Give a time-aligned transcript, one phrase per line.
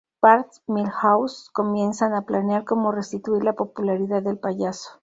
[0.19, 4.99] Bart y Milhouse comienzan a planear cómo restituir la popularidad del payaso.